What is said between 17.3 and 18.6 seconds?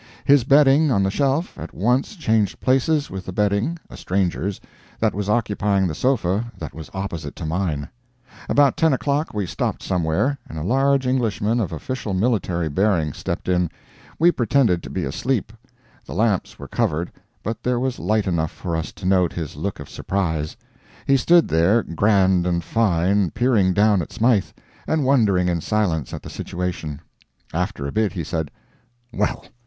but there was light enough